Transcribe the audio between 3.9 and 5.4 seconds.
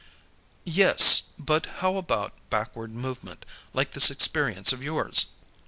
this experience of yours?"